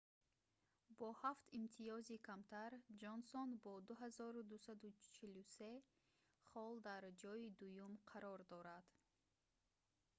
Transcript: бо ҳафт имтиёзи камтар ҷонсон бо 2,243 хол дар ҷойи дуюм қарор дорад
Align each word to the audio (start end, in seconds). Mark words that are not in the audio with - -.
бо 0.97 1.07
ҳафт 1.21 1.47
имтиёзи 1.59 2.23
камтар 2.27 2.71
ҷонсон 3.01 3.49
бо 3.63 3.73
2,243 3.89 5.79
хол 6.49 6.73
дар 6.87 7.03
ҷойи 7.21 7.55
дуюм 7.59 7.93
қарор 8.11 8.39
дорад 8.51 8.87